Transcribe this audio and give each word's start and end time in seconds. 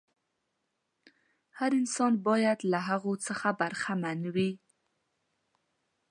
هر 1.57 1.71
انسان 1.81 2.13
باید 2.27 2.59
له 2.71 2.79
هغو 2.89 3.13
څخه 3.27 3.47
برخمن 3.59 4.19
وي. 4.35 4.51